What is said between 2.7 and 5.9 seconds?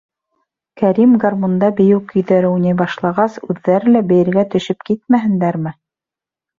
башлағас, үҙҙәре лә бейергә төшөп китмәһендәрме!